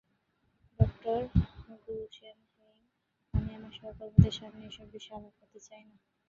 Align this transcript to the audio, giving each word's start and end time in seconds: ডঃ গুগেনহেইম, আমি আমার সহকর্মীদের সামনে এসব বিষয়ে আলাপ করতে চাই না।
ডঃ 0.79 1.21
গুগেনহেইম, 1.85 2.39
আমি 3.33 3.49
আমার 3.55 3.73
সহকর্মীদের 3.73 4.35
সামনে 4.39 4.63
এসব 4.65 4.87
বিষয়ে 4.93 5.17
আলাপ 5.17 5.33
করতে 5.39 5.59
চাই 5.67 5.83
না। 5.89 5.95